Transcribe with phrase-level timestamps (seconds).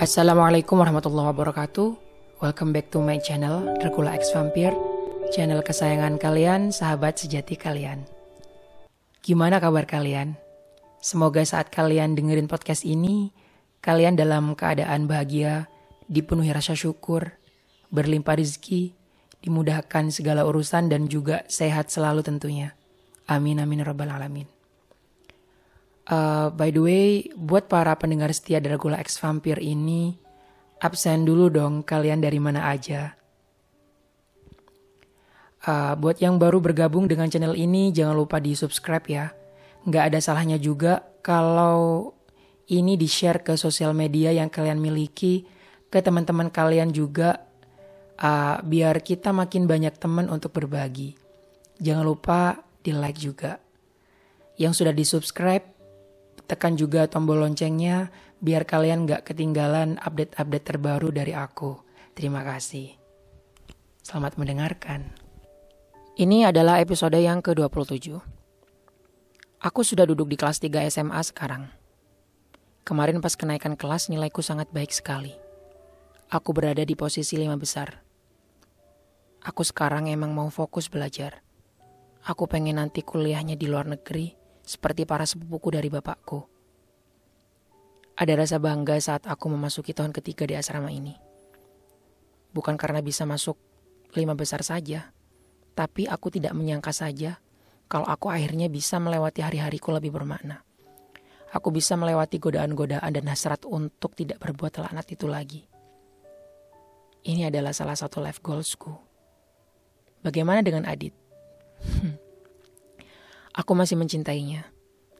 [0.00, 1.88] Assalamualaikum warahmatullahi wabarakatuh.
[2.40, 4.72] Welcome back to my channel Dracula X Vampire.
[5.28, 8.08] Channel kesayangan kalian, sahabat sejati kalian.
[9.20, 10.40] Gimana kabar kalian?
[11.04, 13.28] Semoga saat kalian dengerin podcast ini
[13.84, 15.68] Kalian dalam keadaan bahagia
[16.08, 17.36] Dipenuhi rasa syukur
[17.92, 18.96] Berlimpah rezeki
[19.44, 22.72] Dimudahkan segala urusan dan juga sehat selalu tentunya.
[23.28, 24.63] Amin amin rabbal alamin
[26.04, 30.12] Uh, by the way, buat para pendengar setia Dracula X Vampire ini,
[30.84, 33.16] absen dulu dong kalian dari mana aja.
[35.64, 39.32] Uh, buat yang baru bergabung dengan channel ini, jangan lupa di subscribe ya.
[39.88, 42.12] Nggak ada salahnya juga kalau
[42.68, 45.48] ini di share ke sosial media yang kalian miliki,
[45.88, 47.48] ke teman-teman kalian juga,
[48.20, 51.16] uh, biar kita makin banyak teman untuk berbagi.
[51.80, 53.56] Jangan lupa di like juga.
[54.60, 55.64] Yang sudah di subscribe,
[56.44, 58.12] tekan juga tombol loncengnya
[58.44, 61.80] biar kalian gak ketinggalan update-update terbaru dari aku.
[62.12, 62.92] Terima kasih.
[64.04, 65.08] Selamat mendengarkan.
[66.14, 68.20] Ini adalah episode yang ke-27.
[69.64, 71.72] Aku sudah duduk di kelas 3 SMA sekarang.
[72.84, 75.32] Kemarin pas kenaikan kelas nilaiku sangat baik sekali.
[76.28, 78.04] Aku berada di posisi lima besar.
[79.40, 81.40] Aku sekarang emang mau fokus belajar.
[82.28, 86.44] Aku pengen nanti kuliahnya di luar negeri seperti para sepupuku dari bapakku.
[88.16, 91.14] Ada rasa bangga saat aku memasuki tahun ketiga di asrama ini.
[92.54, 93.58] Bukan karena bisa masuk
[94.14, 95.10] lima besar saja,
[95.74, 97.42] tapi aku tidak menyangka saja
[97.90, 100.62] kalau aku akhirnya bisa melewati hari-hariku lebih bermakna.
[101.54, 105.62] Aku bisa melewati godaan-godaan dan hasrat untuk tidak berbuat laknat itu lagi.
[107.24, 108.90] Ini adalah salah satu life goalsku.
[110.22, 111.14] Bagaimana dengan Adit?
[111.84, 112.23] Hmm.
[113.54, 114.66] Aku masih mencintainya.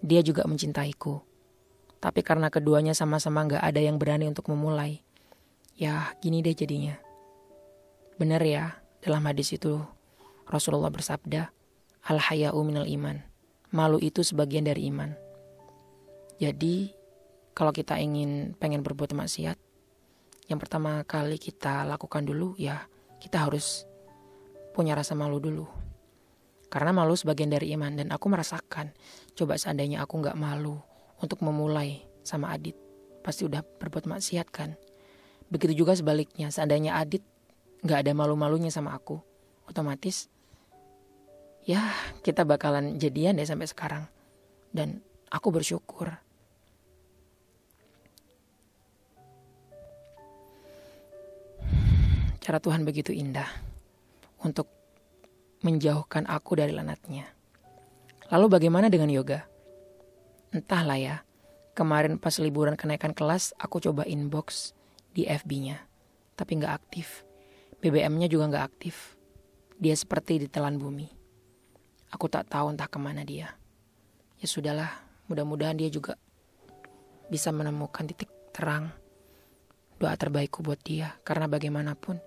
[0.00, 1.20] Dia juga mencintaiku.
[2.00, 5.04] Tapi karena keduanya sama-sama gak ada yang berani untuk memulai.
[5.76, 6.96] Ya gini deh jadinya.
[8.16, 9.84] Benar ya, dalam hadis itu
[10.48, 11.52] Rasulullah bersabda,
[12.08, 13.20] Al-haya'u minal iman.
[13.68, 15.12] Malu itu sebagian dari iman.
[16.40, 16.90] Jadi,
[17.52, 19.60] kalau kita ingin pengen berbuat maksiat,
[20.50, 22.84] yang pertama kali kita lakukan dulu ya
[23.22, 23.86] kita harus
[24.74, 25.81] punya rasa malu dulu.
[26.72, 28.96] Karena malu sebagian dari iman dan aku merasakan.
[29.36, 30.80] Coba seandainya aku nggak malu
[31.20, 32.72] untuk memulai sama Adit.
[33.20, 34.72] Pasti udah berbuat maksiat kan.
[35.52, 36.48] Begitu juga sebaliknya.
[36.48, 37.20] Seandainya Adit
[37.84, 39.20] nggak ada malu-malunya sama aku.
[39.68, 40.32] Otomatis
[41.68, 41.92] ya
[42.24, 44.08] kita bakalan jadian deh sampai sekarang.
[44.72, 46.08] Dan aku bersyukur.
[52.40, 53.46] Cara Tuhan begitu indah
[54.40, 54.81] untuk
[55.62, 57.30] menjauhkan aku dari lanatnya.
[58.34, 59.46] Lalu bagaimana dengan yoga?
[60.50, 61.16] Entahlah ya,
[61.78, 64.74] kemarin pas liburan kenaikan kelas aku coba inbox
[65.14, 65.78] di FB-nya,
[66.34, 67.22] tapi nggak aktif.
[67.78, 69.14] BBM-nya juga nggak aktif.
[69.78, 71.08] Dia seperti ditelan bumi.
[72.12, 73.54] Aku tak tahu entah ke mana dia.
[74.42, 74.90] Ya sudahlah,
[75.30, 76.18] mudah-mudahan dia juga
[77.30, 78.90] bisa menemukan titik terang.
[79.96, 82.18] Doa terbaikku buat dia, karena bagaimanapun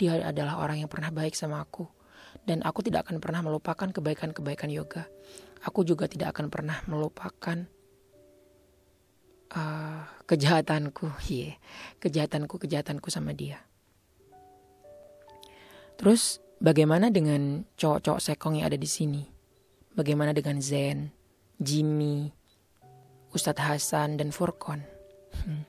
[0.00, 1.99] dia adalah orang yang pernah baik sama aku
[2.44, 5.06] dan aku tidak akan pernah melupakan kebaikan-kebaikan yoga.
[5.64, 7.68] Aku juga tidak akan pernah melupakan
[9.54, 11.54] uh, kejahatanku, yeah.
[12.00, 13.60] kejahatanku, kejahatanku sama dia.
[16.00, 19.22] Terus bagaimana dengan cowok-cowok sekong yang ada di sini?
[19.92, 21.12] Bagaimana dengan Zen,
[21.60, 22.32] Jimmy,
[23.36, 24.80] Ustadz Hasan, dan Furkon?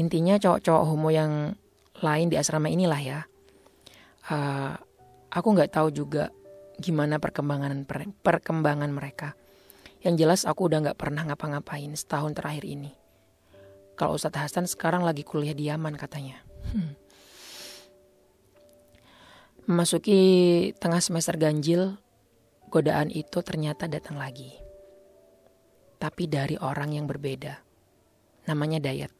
[0.00, 1.58] Intinya cowok-cowok homo yang
[1.98, 3.20] lain di asrama inilah ya.
[4.26, 4.78] Uh,
[5.36, 6.32] Aku nggak tahu juga
[6.80, 7.84] gimana perkembangan
[8.24, 9.36] perkembangan mereka.
[10.00, 12.96] Yang jelas aku udah nggak pernah ngapa-ngapain setahun terakhir ini.
[14.00, 16.40] Kalau Ustadz Hasan sekarang lagi kuliah di Yaman katanya.
[16.72, 16.96] Hmm.
[19.68, 20.20] Memasuki
[20.80, 22.00] tengah semester ganjil,
[22.72, 24.56] godaan itu ternyata datang lagi.
[26.00, 27.60] Tapi dari orang yang berbeda.
[28.48, 29.12] Namanya Dayat.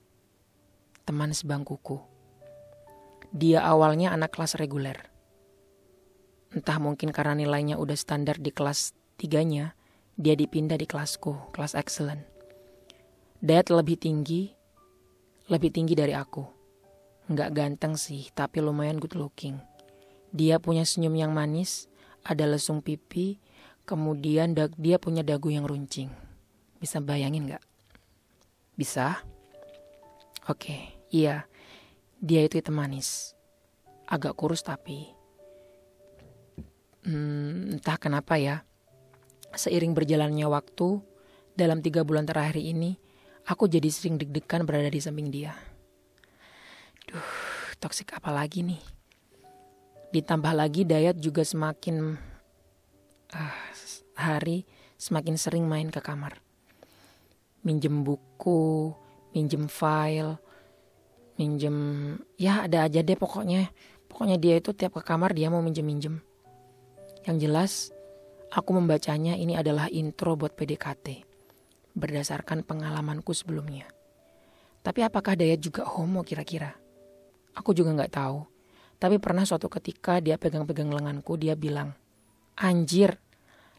[1.05, 1.99] Teman sebangkuku.
[3.37, 5.16] Dia awalnya anak kelas reguler
[6.55, 9.75] Entah mungkin karena nilainya udah standar di kelas tiganya,
[10.15, 12.23] dia dipindah di kelasku, kelas excellent.
[13.43, 14.55] Dad lebih tinggi,
[15.51, 16.45] lebih tinggi dari aku.
[17.27, 19.59] Nggak ganteng sih, tapi lumayan good looking.
[20.31, 21.91] Dia punya senyum yang manis,
[22.23, 23.43] ada lesung pipi,
[23.83, 26.13] kemudian dia punya dagu yang runcing.
[26.79, 27.65] Bisa bayangin nggak?
[28.79, 29.25] Bisa?
[30.47, 31.51] Oke, iya.
[32.23, 33.35] Dia itu hitam manis.
[34.07, 35.16] Agak kurus tapi
[37.07, 38.67] hmm, entah kenapa ya,
[39.55, 41.01] seiring berjalannya waktu,
[41.57, 42.99] dalam tiga bulan terakhir ini,
[43.47, 45.55] aku jadi sering deg-degan berada di samping dia.
[47.07, 47.31] Duh,
[47.79, 48.83] toksik apa lagi nih?
[50.11, 52.19] Ditambah lagi Dayat juga semakin
[53.33, 53.57] uh,
[54.19, 54.67] hari
[54.97, 56.41] semakin sering main ke kamar.
[57.63, 58.95] Minjem buku,
[59.37, 60.41] minjem file,
[61.37, 61.77] minjem
[62.41, 63.71] ya ada aja deh pokoknya.
[64.09, 66.26] Pokoknya dia itu tiap ke kamar dia mau minjem-minjem.
[67.27, 67.73] Yang jelas
[68.55, 71.27] aku membacanya ini adalah intro buat PDKT
[71.99, 73.91] berdasarkan pengalamanku sebelumnya.
[74.87, 76.71] Tapi apakah Dayat juga homo kira-kira?
[77.59, 78.47] Aku juga nggak tahu.
[79.03, 81.99] Tapi pernah suatu ketika dia pegang-pegang lenganku, dia bilang,
[82.55, 83.19] Anjir,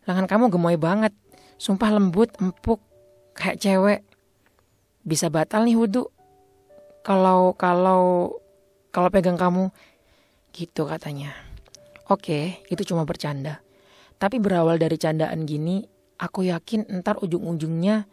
[0.04, 1.16] lengan kamu gemoy banget.
[1.56, 2.84] Sumpah lembut, empuk,
[3.32, 4.02] kayak cewek.
[5.08, 6.12] Bisa batal nih wudhu.
[7.02, 8.36] Kalau, kalau,
[8.92, 9.72] kalau pegang kamu.
[10.52, 11.47] Gitu katanya.
[12.07, 13.59] Oke, itu cuma bercanda.
[14.15, 15.83] Tapi berawal dari candaan gini,
[16.15, 18.07] aku yakin ntar ujung-ujungnya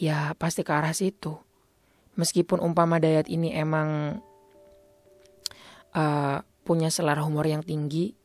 [0.00, 1.36] ya pasti ke arah situ.
[2.16, 4.22] Meskipun umpama Dayat ini emang
[5.92, 8.16] uh, punya selera humor yang tinggi,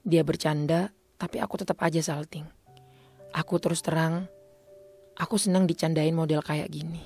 [0.00, 2.46] dia bercanda, tapi aku tetap aja salting.
[3.36, 4.26] Aku terus terang,
[5.20, 7.04] aku senang dicandain model kayak gini.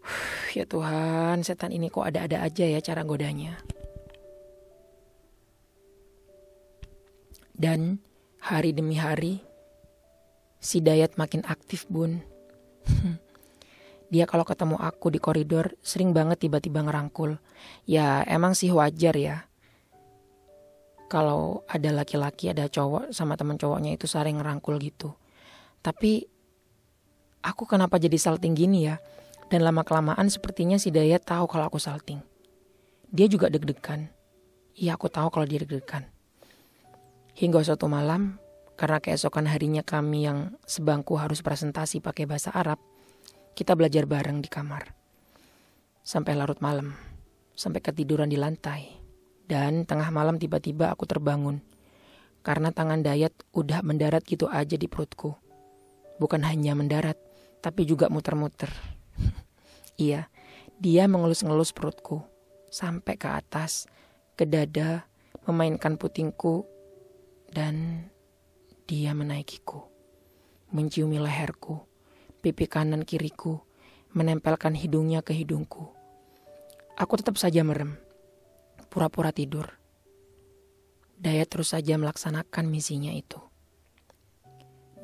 [0.56, 3.60] ya Tuhan, setan ini kok ada-ada aja ya cara godanya.
[7.60, 8.00] Dan
[8.40, 9.44] hari demi hari,
[10.60, 12.20] Si Dayat makin aktif bun.
[14.12, 17.40] Dia kalau ketemu aku di koridor sering banget tiba-tiba ngerangkul.
[17.88, 19.48] Ya emang sih wajar ya.
[21.08, 25.16] Kalau ada laki-laki ada cowok sama teman cowoknya itu sering ngerangkul gitu.
[25.80, 26.28] Tapi
[27.40, 29.00] aku kenapa jadi salting gini ya?
[29.48, 32.20] Dan lama kelamaan sepertinya si Dayat tahu kalau aku salting.
[33.08, 34.12] Dia juga deg-degan.
[34.76, 36.19] Iya aku tahu kalau dia deg-degan.
[37.38, 38.42] Hingga suatu malam
[38.80, 42.80] karena keesokan harinya kami yang sebangku harus presentasi pakai bahasa Arab,
[43.52, 44.96] kita belajar bareng di kamar.
[46.00, 46.96] Sampai larut malam,
[47.52, 48.96] sampai ketiduran di lantai.
[49.44, 51.60] Dan tengah malam tiba-tiba aku terbangun.
[52.40, 55.36] Karena tangan Dayat udah mendarat gitu aja di perutku.
[56.16, 57.20] Bukan hanya mendarat,
[57.60, 58.72] tapi juga muter-muter.
[60.00, 60.32] iya,
[60.80, 62.24] dia mengelus-ngelus perutku.
[62.72, 63.84] Sampai ke atas,
[64.40, 65.04] ke dada,
[65.44, 66.64] memainkan putingku,
[67.50, 68.06] dan
[68.86, 69.86] dia menaikiku,
[70.70, 71.82] menciumi leherku,
[72.42, 73.62] pipi kanan kiriku,
[74.14, 75.90] menempelkan hidungnya ke hidungku.
[76.94, 77.98] Aku tetap saja merem,
[78.90, 79.78] pura-pura tidur.
[81.20, 83.38] Daya terus saja melaksanakan misinya itu.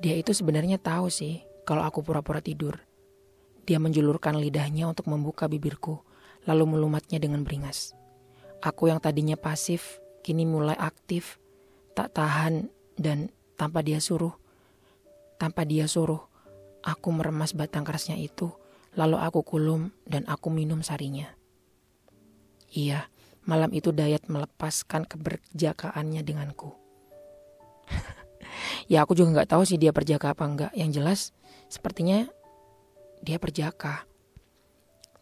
[0.01, 2.81] Dia itu sebenarnya tahu sih kalau aku pura-pura tidur.
[3.67, 5.99] Dia menjulurkan lidahnya untuk membuka bibirku,
[6.47, 7.99] lalu melumatnya dengan beringas.
[8.63, 11.43] Aku yang tadinya pasif, kini mulai aktif,
[11.97, 12.69] tak tahan
[13.01, 14.37] dan tanpa dia suruh.
[15.41, 16.21] Tanpa dia suruh,
[16.85, 18.53] aku meremas batang kerasnya itu,
[18.93, 21.33] lalu aku kulum dan aku minum sarinya.
[22.69, 23.09] Iya,
[23.49, 26.77] malam itu Dayat melepaskan keberjakaannya denganku.
[28.93, 30.73] ya aku juga nggak tahu sih dia perjaka apa enggak.
[30.77, 31.21] Yang jelas,
[31.73, 32.29] sepertinya
[33.25, 34.05] dia perjaka.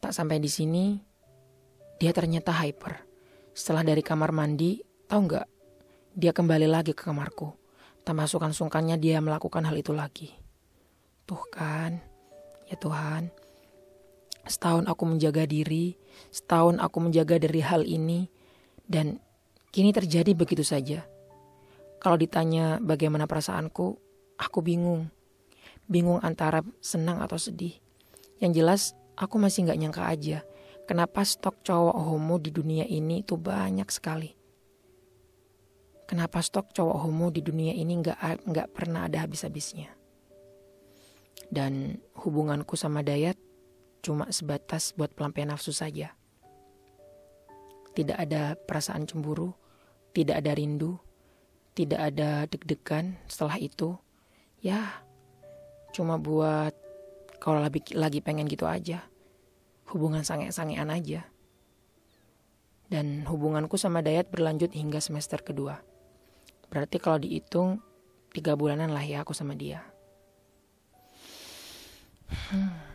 [0.03, 0.99] Tak sampai di sini,
[2.03, 3.07] dia ternyata hyper.
[3.55, 5.54] Setelah dari kamar mandi, tahu nggak?
[6.15, 7.59] Dia kembali lagi ke kamarku.
[8.07, 10.31] Tak masukkan sungkannya dia melakukan hal itu lagi.
[11.27, 11.99] Tuh kan,
[12.71, 13.35] ya Tuhan.
[14.47, 15.99] Setahun aku menjaga diri,
[16.31, 18.31] setahun aku menjaga dari hal ini,
[18.87, 19.19] dan
[19.75, 21.03] kini terjadi begitu saja.
[21.99, 23.99] Kalau ditanya bagaimana perasaanku,
[24.39, 25.11] aku bingung.
[25.91, 27.75] Bingung antara senang atau sedih.
[28.39, 28.83] Yang jelas,
[29.19, 30.39] aku masih nggak nyangka aja.
[30.87, 34.44] Kenapa stok cowok homo di dunia ini itu banyak sekali
[36.15, 39.91] kenapa stok cowok homo di dunia ini nggak nggak pernah ada habis-habisnya.
[41.51, 43.35] Dan hubunganku sama Dayat
[43.99, 46.15] cuma sebatas buat pelampian nafsu saja.
[47.99, 49.59] Tidak ada perasaan cemburu,
[50.15, 51.03] tidak ada rindu,
[51.75, 53.99] tidak ada deg-degan setelah itu.
[54.63, 55.03] Ya,
[55.91, 56.79] cuma buat
[57.43, 59.03] kalau lagi, lagi pengen gitu aja.
[59.91, 61.27] Hubungan sange-sangean aja.
[62.87, 65.83] Dan hubunganku sama Dayat berlanjut hingga semester kedua.
[66.69, 67.81] Berarti kalau dihitung
[68.35, 69.83] tiga bulanan lah ya aku sama dia.
[72.51, 72.95] Hmm.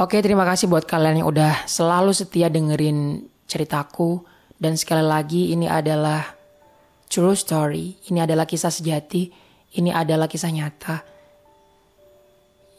[0.00, 4.24] Oke, terima kasih buat kalian yang udah selalu setia dengerin ceritaku.
[4.56, 6.26] Dan sekali lagi ini adalah
[7.12, 8.00] true story.
[8.08, 9.28] Ini adalah kisah sejati.
[9.76, 10.96] Ini adalah kisah nyata.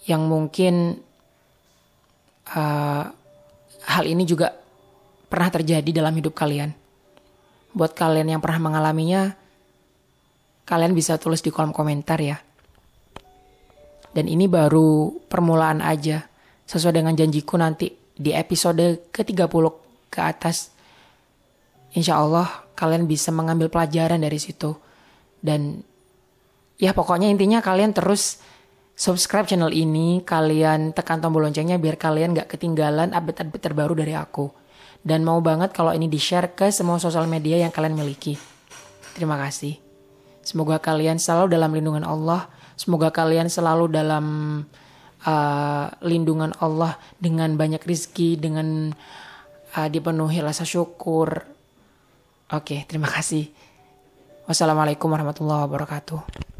[0.09, 0.73] Yang mungkin
[2.49, 3.03] uh,
[3.87, 4.51] hal ini juga
[5.29, 6.82] pernah terjadi dalam hidup kalian.
[7.73, 9.33] Buat kalian yang pernah mengalaminya,
[10.69, 12.37] kalian bisa tulis di kolom komentar ya.
[14.13, 16.21] Dan ini baru permulaan aja.
[16.63, 19.65] Sesuai dengan janjiku nanti di episode ke-30
[20.13, 20.69] ke atas.
[21.97, 24.77] Insya Allah kalian bisa mengambil pelajaran dari situ.
[25.41, 25.81] Dan
[26.77, 28.37] ya pokoknya intinya kalian terus
[28.93, 30.21] subscribe channel ini.
[30.21, 34.62] Kalian tekan tombol loncengnya biar kalian gak ketinggalan update-update terbaru dari aku.
[35.03, 38.39] Dan mau banget kalau ini di-share ke semua sosial media yang kalian miliki.
[39.13, 39.77] Terima kasih.
[40.43, 44.25] Semoga kalian selalu dalam lindungan Allah Semoga kalian selalu dalam
[45.25, 48.91] uh, lindungan Allah dengan banyak rizki, dengan
[49.77, 51.45] uh, dipenuhi rasa syukur.
[52.49, 53.49] Oke, terima kasih.
[54.49, 56.52] Wassalamualaikum warahmatullahi wabarakatuh.